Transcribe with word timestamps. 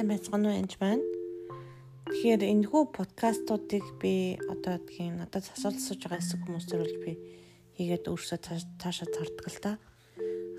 сайн 0.00 0.16
байцгаана 0.16 0.48
уу 0.48 0.60
энэ 0.64 0.80
байна. 0.80 1.04
Тэгэхээр 2.08 2.40
энэ 2.40 2.68
хүү 2.72 2.82
подкастуудыг 2.96 3.84
би 4.00 4.40
одоо 4.48 4.80
гэдгийг 4.80 5.12
надад 5.12 5.44
асуулт 5.44 5.76
асууж 5.76 6.00
байгаа 6.00 6.20
хэсэг 6.24 6.40
хүмүүстээр 6.40 6.80
бол 6.80 7.04
би 7.04 7.12
хийгээд 7.76 8.08
өөрсдөө 8.08 8.38
цаашаа 8.80 9.08
зарддаг 9.12 9.46
л 9.52 9.60
та. 9.60 9.72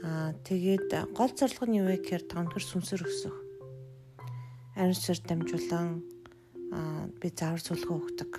Аа 0.05 0.37
тэгээд 0.45 0.93
гол 1.17 1.33
зорилго 1.33 1.65
нь 1.65 1.77
юу 1.81 1.89
вэ 1.89 2.05
гэхээр 2.05 2.29
тонхор 2.29 2.61
сүнсээр 2.61 3.01
өсөх. 3.01 3.33
Ариун 4.77 4.93
сүнсээр 4.93 5.21
дамжуулан 5.25 5.89
аа 6.69 7.09
би 7.09 7.27
заавар 7.33 7.61
зөвлөгөө 7.65 7.97
өгдөг. 7.97 8.31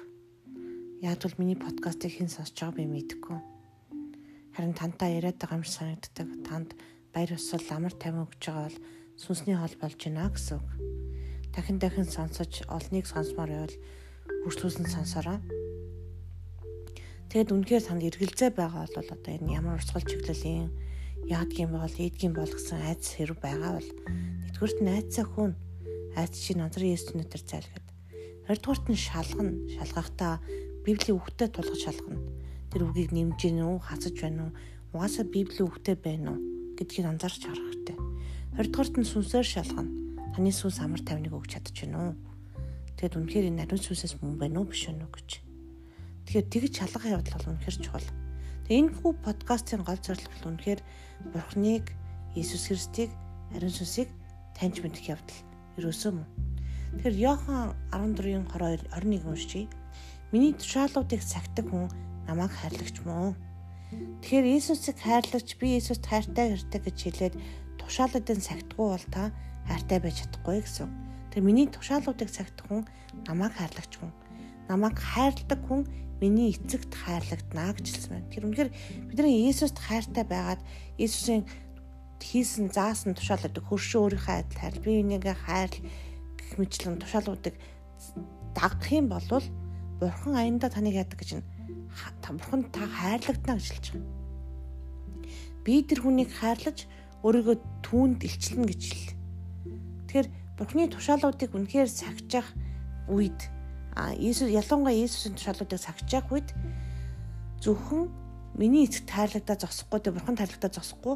Яг 1.02 1.18
бол 1.18 1.40
миний 1.42 1.58
подкастыг 1.58 2.14
хэн 2.14 2.30
сонсож 2.30 2.54
байгааг 2.54 2.78
би 2.78 2.86
мэдэхгүй. 2.86 3.38
Харин 4.54 4.78
тантай 4.78 5.18
яриад 5.18 5.42
байгаа 5.42 5.58
юм 5.58 5.66
шиг 5.66 5.82
санагддаг. 5.82 6.28
Танд 6.46 6.70
баяр 7.10 7.34
ёслол 7.34 7.66
амар 7.74 7.94
тайван 7.98 8.30
өгч 8.30 8.38
байгаа 8.46 8.70
бол 8.70 8.78
сүнсний 9.16 9.56
хол 9.56 9.74
болж 9.80 9.98
байна 10.00 10.30
гэсэн 10.30 10.60
үг. 10.60 10.68
Дахин 11.52 11.78
дахин 11.78 12.08
сонсож 12.08 12.64
олныг 12.68 13.04
сонсомоор 13.06 13.50
байвал 13.50 13.76
хүрслүүлсэн 14.44 14.88
сонсороо. 14.88 15.38
Тэгэд 17.32 17.52
үнэхээр 17.52 17.84
танд 17.88 18.04
эргэлзээ 18.08 18.50
байгаа 18.52 18.88
бол 18.88 18.96
одоо 19.00 19.32
энэ 19.32 19.56
ямар 19.56 19.80
урсгал 19.80 20.04
чиглэлийн 20.04 20.68
яадгийн 21.28 21.70
бол 21.72 21.96
ийдгийн 21.96 22.34
бол 22.36 22.50
гэсэн 22.50 22.82
айц 22.82 23.16
хэрэг 23.16 23.38
байгаа 23.40 23.78
бол 23.78 23.90
нэгдүгürt 24.44 24.78
нь 24.82 24.92
айцаа 24.92 25.24
хүн 25.24 25.52
айц 26.18 26.34
чи 26.36 26.52
назар 26.58 26.82
Есүс 26.82 27.14
өнөтер 27.14 27.42
зайлгээд 27.46 27.86
хоёрдугаарт 28.46 28.86
нь 28.90 28.98
шалгана 28.98 29.54
шалгахтаа 29.78 30.34
библийн 30.84 31.16
үгтэй 31.16 31.48
тулгаж 31.48 31.80
шалгана 31.80 32.20
тэр 32.74 32.84
үгийг 32.90 33.14
нэмж 33.14 33.38
гин 33.38 33.62
үү 33.62 33.78
хасаж 33.80 34.14
байна 34.18 34.50
уу 34.50 34.52
угаасаа 34.98 35.24
библийн 35.24 35.68
үгтэй 35.70 35.96
байна 35.96 36.34
уу 36.34 36.40
гэдгийг 36.76 37.06
анзаарч 37.06 37.42
харах 37.46 37.64
хэрэгтэй 37.70 38.01
20 38.52 38.68
дугаарт 38.68 39.00
нь 39.00 39.08
сүнсээр 39.08 39.48
шалгана. 39.48 39.88
Таны 40.36 40.52
сүнс 40.52 40.84
амар 40.84 41.00
тайвныг 41.00 41.32
өгч 41.32 41.56
чадчих 41.56 41.88
гэнэ 41.88 41.96
үү? 41.96 42.12
Тэгэд 43.00 43.16
үнэхээр 43.16 43.48
энэ 43.48 43.64
ариун 43.64 43.80
сүнсээс 43.80 44.20
мөн 44.20 44.36
байна 44.36 44.60
уу 44.60 44.68
биш 44.68 44.92
үү 44.92 45.08
гэж. 45.08 45.40
Тэгэхээр 46.28 46.52
тэгж 46.52 46.72
шалгах 46.76 47.08
явдал 47.08 47.32
бол 47.40 47.56
үнэхээр 47.56 47.76
чухал. 47.80 48.08
Тэгээ 48.68 48.80
энэ 48.84 48.92
хүү 49.00 49.12
подкастын 49.24 49.80
гол 49.88 49.96
зорилго 50.04 50.28
бол 50.36 50.48
үнэхээр 50.52 50.80
Бурхныг 51.32 51.96
Иесус 52.36 52.68
Христийг 52.68 53.08
ариун 53.56 53.72
сүнсийг 53.72 54.12
таньж 54.52 54.84
мэдэх 54.84 55.16
явдал 55.16 55.38
ерөөсөө 55.80 56.12
мөн. 56.12 56.28
Тэгэхээр 57.00 57.16
Иохан 57.24 57.72
14-ийн 57.88 58.44
22 58.52 58.84
21 58.92 59.32
уншийе. 59.32 59.72
Миний 60.28 60.52
тушаалуудыг 60.52 61.24
сахидаг 61.24 61.72
хүн 61.72 61.88
намайг 62.28 62.52
хайрлагч 62.52 63.00
мөн. 63.08 63.32
Тэгэхээр 64.20 64.44
Иесусыг 64.44 65.00
хайрлагч 65.00 65.56
би 65.56 65.80
Иесуст 65.80 66.04
хайртай 66.04 66.52
хэрэгтэй 66.52 66.80
гэж 66.84 66.98
хэлээд 67.00 67.34
тушаалуудын 67.92 68.40
сахидгүй 68.40 68.88
бол 68.88 69.06
та 69.12 69.28
хайртай 69.68 70.00
байж 70.00 70.24
чадахгүй 70.24 70.64
гэсэн. 70.64 70.88
Тэр 71.28 71.44
миний 71.44 71.68
тушаалуудыг 71.68 72.32
сахидах 72.32 72.64
хүн 72.64 72.88
намайг 73.28 73.52
хайрлагч 73.52 74.00
хүн. 74.00 74.08
Намайг 74.64 74.96
хайрладаг 74.96 75.60
хүн 75.68 75.84
миний 76.16 76.56
эцэгт 76.56 76.88
хайрлагдана 76.88 77.76
гэж 77.76 77.86
хэлсэн 77.92 78.12
байна. 78.16 78.32
Тэр 78.32 78.48
үнэхээр 78.48 78.70
бидний 79.12 79.44
Иесуст 79.44 79.76
хайртай 79.76 80.24
байгаад 80.24 80.64
Иесусийн 80.96 81.44
хийсэн 82.16 82.72
заасан 82.72 83.12
тушаалуудыг 83.12 83.60
хөршөө 83.60 84.00
өөрийнхөө 84.08 84.36
адил 84.40 84.56
хайр 84.56 84.76
би 84.80 84.92
энийгээ 85.04 85.36
хайр 85.36 85.72
гэх 86.40 86.50
мэтлэн 86.56 86.96
тушаалуудыг 86.96 87.60
дагах 88.56 88.88
юм 88.88 89.12
бол 89.12 89.28
бурхан 90.00 90.32
аяндаа 90.40 90.72
таныг 90.72 90.96
яадаг 90.96 91.20
гэж 91.20 91.44
бурхан 92.24 92.72
та 92.72 92.88
хайрлагдана 92.88 93.60
гэж 93.60 93.68
хэлж 93.68 93.86
байгаа. 93.92 94.16
Би 95.60 95.74
тэр 95.84 96.00
хүнийг 96.00 96.30
хайрлаж 96.32 96.88
өөрийгөө 97.22 97.56
түүнд 97.86 98.20
илчлэнэ 98.26 98.66
гэж 98.66 98.82
хэл. 98.82 99.14
Тэгэхээр 100.10 100.28
Бурхны 100.58 100.90
тушаалуудыг 100.90 101.54
үнэхээр 101.54 101.90
сахижих 101.90 102.46
үед 103.06 103.38
а 103.94 104.10
Иесус 104.14 104.50
ялангуяа 104.50 104.94
Иесусийн 104.94 105.38
тушаалуудыг 105.38 105.78
сахижих 105.78 106.26
үед 106.34 106.48
зөвхөн 107.62 108.10
миний 108.58 108.84
эцэг 108.90 109.06
таарлагдаа 109.06 109.56
зогсохгүй 109.56 110.00
тэ 110.02 110.14
Бурхан 110.14 110.36
таарлагдаа 110.36 110.70
зогсохгүй 110.74 111.14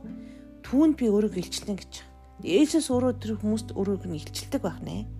түүнд 0.62 0.94
би 0.94 1.06
өөрийгөө 1.10 1.42
илчлэнэ 1.42 1.78
гэж. 1.82 1.92
Иесус 2.46 2.86
өөрөө 2.88 3.12
тэр 3.18 3.36
хүмүүст 3.42 3.74
өөрийгөө 3.74 4.08
нь 4.08 4.18
илчилдэг 4.22 4.62
байх 4.62 4.78
нэ. 4.86 5.10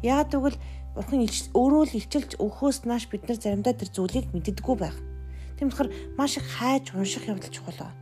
Яагаад 0.00 0.32
гэвэл 0.32 0.58
Бурхан 0.96 1.20
өөрөө 1.28 1.82
л 1.92 1.96
илчилж 2.00 2.30
өгөхөөс 2.40 2.88
нааш 2.88 3.06
бид 3.12 3.28
нар 3.28 3.38
заримдаа 3.38 3.74
тэр 3.76 3.90
зүйлийг 3.92 4.32
мэддэггүй 4.32 4.76
байх. 4.80 4.96
Тийм 5.56 5.70
болохоор 5.70 5.90
маш 6.18 6.36
их 6.40 6.46
хайж 6.58 6.92
унших 6.96 7.28
явдал 7.28 7.52
чухал 7.52 7.78
байна 7.78 8.01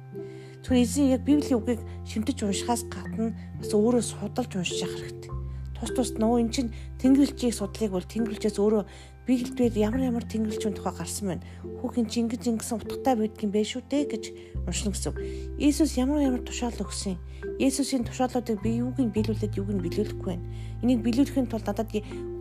Тэгэхээр 0.61 0.85
эзэн 0.85 1.07
яг 1.17 1.23
Библийн 1.25 1.57
үгийг 1.57 1.81
шимтэж 2.05 2.45
уншихаас 2.45 2.85
гадна 2.93 3.33
бас 3.57 3.73
өөрөө 3.73 4.05
судалж 4.05 4.53
унших 4.61 4.93
хэрэгтэй. 4.93 5.33
Тус 5.73 5.91
тус 5.97 6.11
нөө 6.21 6.37
эн 6.45 6.51
чинь 6.53 6.75
тэнгэрлэгчийн 7.01 7.57
судлыг 7.57 7.97
бол 7.97 8.05
тэнгэрлэгчээс 8.05 8.61
өөрөө 8.61 8.85
Библиэлд 9.25 9.77
ямар 9.81 10.05
ямар 10.05 10.25
тэнгэрлэгчийн 10.29 10.77
тухай 10.77 10.93
гарсан 10.93 11.27
байна. 11.33 11.47
Хүүхэн 11.81 12.13
ингэж 12.13 12.45
ингэсэн 12.45 12.77
утгатай 12.77 13.17
байдгийн 13.17 13.53
бэ 13.57 13.65
шүү 13.65 13.83
дээ 13.89 14.05
гэж 14.13 14.25
уншина 14.69 14.93
гэсэн. 14.93 15.17
Иесус 15.57 15.97
ямар 15.97 16.29
ямар 16.29 16.45
тушаал 16.45 16.77
өгсөн. 16.77 17.17
Иесусийн 17.57 18.05
тушаалуудыг 18.05 18.61
би 18.61 18.85
юуг 18.85 19.01
нь 19.01 19.15
биелүүлээд 19.17 19.57
юуг 19.57 19.73
нь 19.73 19.81
биелүүлэхгүй 19.81 20.29
байна. 20.29 20.45
Энийг 20.85 21.01
биелүүлэхийн 21.01 21.49
тулд 21.49 21.65
надад 21.65 21.89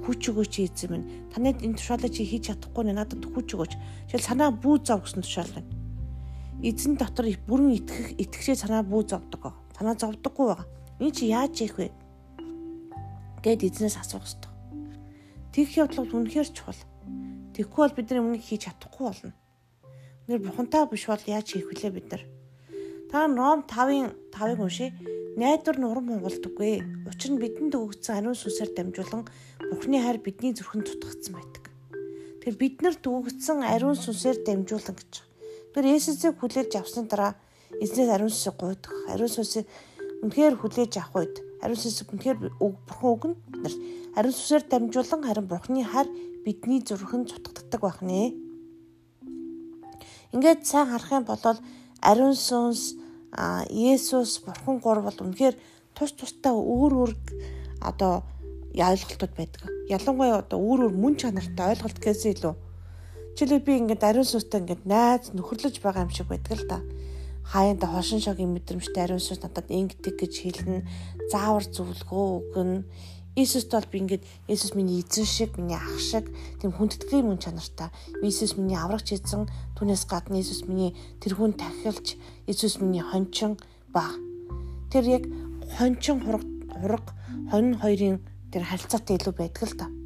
хүч 0.04 0.22
өгөөч 0.28 0.54
эзэн 0.60 0.92
минь. 0.92 1.08
Танад 1.32 1.64
энэ 1.64 1.80
тушаалыг 1.80 2.12
чи 2.12 2.28
хийж 2.28 2.52
чадахгүй 2.52 2.92
надад 2.92 3.24
хүч 3.24 3.48
өгөөч. 3.56 3.74
Жишээл 4.12 4.28
санаа 4.28 4.52
бүү 4.52 4.84
зав 4.84 5.08
гэсэн 5.08 5.24
тушаал 5.24 5.56
байна 5.56 5.79
эзэн 6.60 7.00
дотор 7.00 7.32
бүрэн 7.48 7.72
итгэх 7.80 8.20
итгэжээ 8.20 8.58
санаа 8.60 8.84
бүү 8.84 9.08
зовдөг. 9.08 9.56
Санаа 9.80 9.96
зовдөггүй 9.96 10.46
байгаа. 10.52 10.68
Энэ 11.00 11.16
чи 11.16 11.32
яаж 11.32 11.56
ийх 11.64 11.80
вэ? 11.80 11.88
Гэт 13.40 13.64
эзнээс 13.64 13.96
асуух 13.96 14.28
хэрэгтэй. 14.28 14.52
Тэгэх 15.56 15.72
явдал 15.80 16.04
бол 16.04 16.20
үнэхээр 16.20 16.50
чухал. 16.52 16.82
Тэгэхгүй 17.56 17.82
бол 17.88 17.96
бид 17.96 18.08
нар 18.12 18.20
өмнө 18.20 18.44
хийж 18.44 18.68
чадахгүй 18.68 19.06
болно. 19.08 19.32
Нэр 20.28 20.40
бурхантай 20.44 20.84
биш 20.92 21.08
бол 21.08 21.24
яаж 21.24 21.48
хийх 21.48 21.72
вүлээ 21.72 21.92
бид 21.96 22.08
нар? 22.12 22.24
Та 23.08 23.32
Ром 23.32 23.64
5-ын 23.64 24.12
5-ыг 24.36 24.60
уншия. 24.60 24.92
Найдвар 25.40 25.80
нуран 25.80 26.06
монголдөггүй. 26.12 27.08
Учир 27.08 27.32
нь 27.32 27.40
бидэнд 27.40 27.80
өгөгдсөн 27.80 28.20
ариун 28.20 28.36
сүнсээр 28.36 28.76
дамжуулан 28.76 29.24
Бурхны 29.72 30.04
хайр 30.04 30.20
бидний 30.20 30.52
зүрхэнд 30.52 30.92
тутагдсан 30.92 31.34
байдаг. 31.40 31.72
Тэгэхээр 32.44 32.60
биднэрт 32.60 33.04
өгөгдсөн 33.08 33.64
ариун 33.64 33.96
сүнсээр 33.96 34.44
дамжуулан 34.44 35.00
гэж 35.00 35.29
Тэр 35.74 35.86
Есүсийг 35.86 36.40
хүлээж 36.42 36.82
авсан 36.82 37.06
дараа 37.06 37.38
эзнээс 37.78 38.10
ариун 38.10 38.34
сүнсийг 38.34 38.58
гуйдах. 38.58 38.96
Ариун 39.14 39.30
сүнсийг 39.30 39.66
үнэхээр 40.26 40.56
хүлээж 40.58 40.94
авах 40.98 41.30
үед 41.30 41.36
ариун 41.62 41.80
сүнсийг 41.80 42.10
үнэхээр 42.10 42.38
бурхан 42.58 43.10
өгнө. 43.14 43.36
Ариун 44.18 44.34
сүнсээр 44.34 44.64
дамжуулан 44.66 45.22
харин 45.24 45.48
бурханы 45.48 45.84
хар 45.86 46.08
бидний 46.42 46.82
зүрхэнд 46.82 47.30
цутгагддаг 47.30 47.82
байх 47.84 48.00
нэ. 48.02 48.34
Ингээд 50.34 50.66
сайн 50.66 50.90
харах 50.90 51.12
юм 51.14 51.26
бол 51.30 51.44
ариун 52.02 52.36
сүнс 52.36 52.98
Есүс 53.70 54.42
бурхан 54.42 54.82
гур 54.82 55.06
бол 55.06 55.20
үнэхээр 55.22 55.56
тус 55.94 56.12
тустай 56.18 56.50
өөр 56.56 56.94
өөр 56.98 57.12
одоо 57.86 58.26
ойлголтууд 58.74 59.34
байдаг. 59.38 59.62
Ялангуяа 59.90 60.42
одоо 60.42 60.58
өөр 60.58 60.90
өөр 60.90 60.96
мөн 60.98 61.14
чанартай 61.22 61.78
ойлголт 61.78 62.00
гэсэн 62.02 62.34
илүү 62.34 62.54
Жишээлбэл 63.36 63.66
би 63.66 63.74
ингээд 63.84 64.04
ариун 64.06 64.28
сүнстэй 64.28 64.62
ингээд 64.64 64.84
найз 64.88 65.34
нөхөрлөж 65.36 65.76
байгаа 65.84 66.06
юм 66.08 66.14
шиг 66.14 66.28
байдаг 66.30 66.54
л 66.58 66.70
та. 66.70 66.78
Хаяанда 67.50 67.88
хошин 67.90 68.22
шогийн 68.22 68.54
мэдрэмжтэй 68.54 69.04
ариун 69.04 69.22
сүнс 69.22 69.42
надад 69.42 69.68
ингэдэг 69.70 70.16
гэж 70.22 70.34
хэлнэ. 70.38 70.86
Заавар 71.34 71.66
зөвлөгөө 71.66 72.26
өгнө. 72.54 72.86
Иесуст 73.40 73.72
бол 73.72 73.86
би 73.92 73.98
ингээд 74.00 74.24
Иесус 74.48 74.76
миний 74.76 75.00
эзэн 75.00 75.26
шиг, 75.26 75.58
миний 75.58 75.78
ах 75.78 76.00
шиг 76.00 76.28
тийм 76.60 76.74
хүндэтгэлийн 76.74 77.26
мөн 77.26 77.40
чанартай. 77.40 77.90
Иесус 78.22 78.58
миний 78.58 78.76
аврагч 78.76 79.14
эзэн, 79.16 79.48
түүнээс 79.78 80.04
гадна 80.10 80.42
Иесус 80.42 80.68
миний 80.68 80.98
тэрхүүн 81.22 81.54
тахилч, 81.56 82.18
Иесус 82.48 82.82
миний 82.82 83.06
хончин 83.06 83.56
ба. 83.94 84.10
Тэр 84.92 85.06
яг 85.08 85.24
хончин 85.78 86.20
хураг 86.20 86.44
хураг 86.74 87.06
хонь 87.54 87.78
хоёрын 87.80 88.20
тэр 88.52 88.66
харилцаатай 88.66 89.18
илүү 89.18 89.34
байдаг 89.38 89.64
л 89.70 89.78
та. 89.78 89.99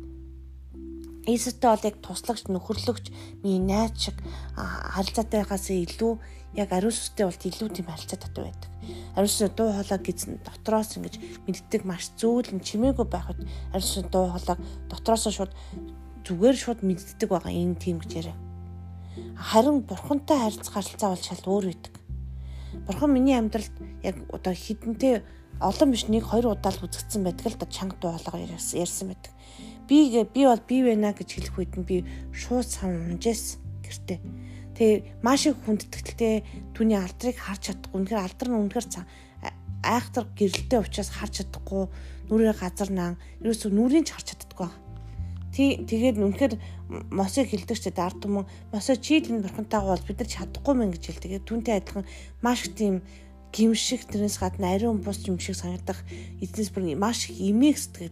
Иесустэй 1.23 1.69
бол 1.71 1.87
яг 1.87 1.97
туслагч, 2.03 2.43
нөхөрлөгч, 2.51 3.05
миний 3.43 3.63
найз 3.63 3.95
шиг 3.95 4.17
харилцаатайгаас 4.55 5.71
илүү 5.71 6.19
яг 6.59 6.69
ариун 6.75 6.91
сүнстэй 6.91 7.23
бол 7.23 7.39
илүү 7.47 7.69
тийм 7.71 7.87
харилцаа 7.87 8.19
татвар 8.19 8.51
байдаг. 8.51 8.69
Ариун 9.15 9.31
сүнс 9.31 9.55
дуу 9.55 9.71
хоолой 9.71 9.99
гэсэн 10.03 10.43
дотроос 10.43 10.99
ингэж 10.99 11.15
мэддэг 11.47 11.81
маш 11.87 12.11
зөөлөн 12.19 12.59
чимээгүй 12.59 13.07
байхад 13.07 13.39
ариун 13.71 13.87
сүнс 13.87 14.11
дуу 14.11 14.35
хоолой 14.35 14.57
дотроос 14.91 15.23
шууд 15.31 15.51
зүгээр 16.27 16.57
шууд 16.59 16.79
мэддэг 16.83 17.29
байгаа 17.31 17.55
энэ 17.55 17.79
тийм 17.79 18.03
гэж 18.03 18.11
яриа. 18.19 18.37
Харин 19.39 19.87
бурхантай 19.87 20.37
харилцах 20.43 20.75
харилцаа 20.75 21.15
бол 21.15 21.23
шал 21.23 21.43
өөр 21.47 21.65
байдаг. 21.71 21.93
Бурхан 22.83 23.15
миний 23.15 23.39
амьдралд 23.39 23.71
яг 24.03 24.19
одоо 24.27 24.51
хідэнтэй 24.51 25.23
олон 25.63 25.89
биш 25.91 26.11
нэг 26.11 26.27
хоёр 26.27 26.51
удаа 26.51 26.73
л 26.73 26.83
үзэгдсэн 26.83 27.23
байдаг 27.23 27.47
л 27.47 27.59
да 27.61 27.67
чанга 27.69 27.95
дуу 28.01 28.11
хоолойгоо 28.11 28.59
ярьсан 28.75 29.07
байдаг 29.13 29.31
би 29.93 30.25
би 30.33 30.41
бол 30.49 30.63
би 30.65 30.81
байна 30.81 31.13
гэж 31.13 31.29
хэлэх 31.37 31.57
үед 31.61 31.73
нь 31.77 31.85
би 31.85 32.01
шууд 32.33 32.65
сам 32.65 33.13
унжээс 33.13 33.61
гэртээ. 33.85 34.19
Тэгээ 34.73 35.21
маш 35.21 35.45
их 35.45 35.61
хүндэтгэлтэй 35.69 36.41
түүний 36.73 36.97
алдрыг 36.97 37.37
харж 37.37 37.69
чадахгүй. 37.69 37.93
Үнэхээр 38.01 38.25
алдар 38.25 38.49
нь 38.49 38.57
үнэхээр 38.57 38.87
айхтар 39.85 40.25
гэрэлтэй 40.33 40.79
учраас 40.81 41.13
харж 41.13 41.45
чадахгүй 41.45 41.93
нүрээ 42.25 42.55
газар 42.57 42.89
наан 42.89 43.15
ерөөсөө 43.45 43.69
нүрийн 43.69 44.07
ч 44.09 44.17
харж 44.17 44.33
чаддаггүй. 44.33 44.71
Тий 45.53 45.69
тэгээд 45.85 46.17
үнэхээр 46.17 46.53
мосыг 47.13 47.53
хилдэг 47.53 47.77
ч 47.77 47.93
ард 47.93 48.17
түмэн 48.17 48.49
мосоо 48.73 48.97
чийл 48.97 49.29
энэ 49.29 49.45
бурхантайгаа 49.45 49.93
бол 49.93 50.07
бид 50.09 50.17
нар 50.17 50.31
чадахгүй 50.33 50.73
мэн 50.73 50.89
гэж 50.97 51.03
хэлдэг. 51.05 51.45
Түүнтэй 51.45 51.77
адилхан 51.77 52.09
маш 52.41 52.65
их 52.65 52.73
тийм 52.73 53.05
гимшиг 53.53 54.09
тэрнээс 54.09 54.41
гадна 54.41 54.73
ариун 54.73 55.05
бус 55.05 55.21
юм 55.29 55.37
шиг 55.37 55.53
санагдах 55.53 56.01
эзнес 56.41 56.73
бүр 56.73 56.97
маш 56.97 57.29
их 57.29 57.37
имийг 57.37 57.77
сэтгэл 57.77 58.09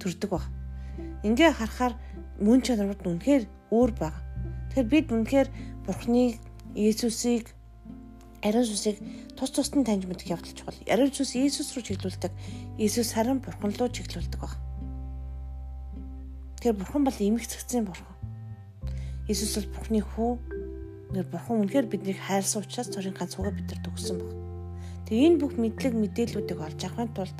төрдөг 0.00 0.30
баг. 0.32 0.48
Ингээ 1.26 1.50
харахаар 1.54 1.94
мөн 2.38 2.62
чанарууд 2.62 3.02
нь 3.02 3.10
үнэхээр 3.18 3.44
өөр 3.74 3.90
баг. 3.98 4.14
Тэгэхээр 4.70 4.88
бид 4.90 5.06
үнэхээр 5.10 5.48
Бурхныг 5.86 6.38
Иесусыг 6.78 7.50
ариун 8.42 8.66
сүсийг 8.66 9.02
тус 9.34 9.50
тусдан 9.50 9.82
таньж 9.82 10.06
мэдэх 10.06 10.30
явдал 10.30 10.54
чухал. 10.54 10.78
Ариун 10.86 11.10
сүс 11.10 11.34
Иесус 11.34 11.74
руу 11.74 11.82
чиглүүлдэг. 11.82 12.30
Иесус 12.78 13.12
харин 13.12 13.42
Бурхан 13.42 13.74
руу 13.74 13.90
чиглүүлдэг 13.90 14.38
баг. 14.38 14.54
Тэгэхээр 16.62 16.78
Бурхан 16.78 17.02
бол 17.02 17.18
имэх 17.18 17.50
цэгцэн 17.50 17.82
Бурхан. 17.82 18.14
Иесус 19.26 19.58
бол 19.58 19.74
Бурхны 19.74 20.00
хүү. 20.06 20.32
Нэр 21.18 21.26
Бурхан 21.26 21.66
үнэхээр 21.66 21.90
биднийг 21.90 22.18
хайрлсан 22.22 22.62
учраас 22.62 22.92
цорын 22.94 23.16
ганц 23.16 23.34
үгээ 23.34 23.58
бидэнд 23.58 23.90
өгсөн 23.90 24.16
баг. 24.22 24.32
Тэгээ 25.10 25.26
энэ 25.26 25.40
бүх 25.40 25.54
мэдлэг 25.56 25.94
мэдээллүүдийг 25.96 26.60
олж 26.62 26.80
авахын 26.84 27.10
тулд 27.16 27.38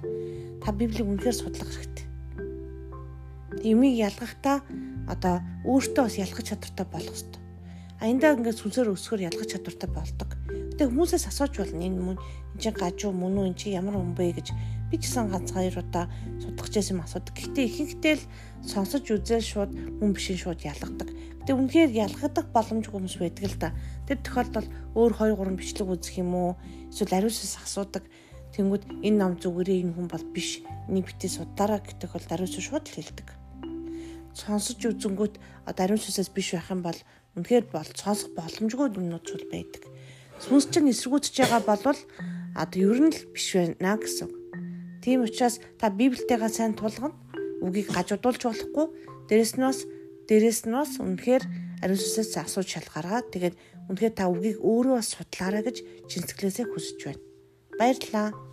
та 0.64 0.72
Библийг 0.72 1.06
үнэхээр 1.06 1.36
судлах 1.36 1.68
хэрэгтэй. 1.68 2.06
Имийг 3.64 3.94
ялгахдаа 3.98 4.62
одоо 5.08 5.42
өөртөө 5.64 6.04
бас 6.04 6.16
ялгах 6.18 6.44
чадвартай 6.44 6.86
болох 6.86 7.14
хэрэгтэй. 7.14 7.42
Аяндаа 7.98 8.38
ингээд 8.38 8.60
сүнсээр 8.62 8.94
өсгөр 8.94 9.26
ялгах 9.26 9.50
чадвартай 9.50 9.90
болдог. 9.90 10.30
Гэтэ 10.46 10.86
хүмүүсээс 10.86 11.26
асууж 11.34 11.58
болно 11.58 11.82
энэ 11.82 11.98
мөн 11.98 12.18
энэ 12.54 12.62
чинь 12.62 12.78
гажуу 12.78 13.10
мөн 13.10 13.34
үү 13.42 13.46
энэ 13.50 13.58
чинь 13.58 13.74
ямар 13.74 13.98
хүн 13.98 14.14
бэ 14.14 14.38
гэж 14.38 14.48
би 14.86 14.96
ч 15.02 15.10
гэсэн 15.10 15.26
ганц 15.34 15.50
хоёр 15.50 15.82
удаа 15.82 16.06
судалж 16.38 16.72
байсан 16.78 16.94
юм 16.94 17.02
асуудаг. 17.02 17.34
Гэхдээ 17.34 17.66
ихэнхдээ 17.66 18.14
л 18.22 18.24
сонсож 18.62 19.02
үзэл 19.10 19.42
шууд 19.42 19.72
мөн 19.98 20.14
бишин 20.14 20.38
шууд 20.38 20.62
ялгадаг. 20.62 21.10
Гэтэ 21.42 21.52
үнэхээр 21.58 21.90
ялгадаг 21.98 22.46
боломжгүй 22.54 22.94
хүмүүс 22.94 23.16
байдаг 23.18 23.44
л 23.50 23.58
да. 23.58 23.74
Тэр 24.06 24.18
тохиолдолд 24.22 24.70
өөр 24.94 25.12
2 25.18 25.34
3 25.34 25.58
бичлэг 25.58 25.88
үзэх 25.90 26.14
юм 26.22 26.30
уу? 26.38 26.50
Эсвэл 26.94 27.18
ариусаас 27.18 27.58
асуудаг. 27.66 28.06
Тэнгүүд 28.54 29.02
энэ 29.02 29.18
ном 29.18 29.34
зүгээрээ 29.42 29.82
энэ 29.82 29.94
хүн 29.98 30.06
бол 30.06 30.24
биш. 30.30 30.62
Энийг 30.86 31.10
битээ 31.10 31.34
судаараа 31.34 31.82
гэдэг 31.82 32.14
бол 32.14 32.26
ариусаа 32.30 32.62
шууд 32.62 32.86
л 32.86 32.94
хэлдэг. 32.94 33.28
Сонсож 34.34 34.80
үзэнгүүт 34.82 35.38
ариун 35.68 36.00
сүсээс 36.00 36.30
биш 36.32 36.56
байх 36.56 36.68
юм 36.72 36.82
бол 36.82 36.98
үнэхээр 37.36 37.70
бол 37.70 37.90
сонсох 37.94 38.34
боломжгүй 38.34 38.92
юмнууд 38.96 39.24
ч 39.24 39.38
байдаг. 39.52 39.82
Сүнс 40.42 40.70
чинь 40.70 40.90
эсэргүүцэж 40.90 41.34
байгаа 41.42 41.62
болвол 41.66 42.00
одоо 42.54 42.78
ер 42.78 42.98
нь 43.02 43.14
л 43.14 43.20
биш 43.34 43.54
байна 43.54 43.98
гэсэн. 43.98 44.30
Тийм 45.02 45.22
учраас 45.26 45.58
та 45.78 45.90
Библиэтэйгээ 45.90 46.50
сайн 46.50 46.74
тулгана. 46.74 47.14
Үгийг 47.62 47.90
гажуудуулж 47.90 48.42
болохгүй. 48.46 48.86
Дээрэс 49.30 49.54
нь 49.58 49.66
бас 49.66 49.82
дээрэс 50.30 50.66
нь 50.66 50.74
бас 50.74 50.98
үнэхээр 51.02 51.44
ариун 51.82 51.98
сүсээс 51.98 52.38
асууж 52.38 52.68
шалгаараа. 52.70 53.26
Тэгээд 53.26 53.54
үнэхээр 53.90 54.14
та 54.14 54.30
үгийг 54.30 54.58
өөрөө 54.62 54.94
бас 54.98 55.14
судлаарай 55.14 55.62
гэж 55.66 55.76
чинсгэлээсээ 56.10 56.66
хүсэж 56.70 56.98
байна. 57.06 57.22
Баярлалаа. 57.78 58.47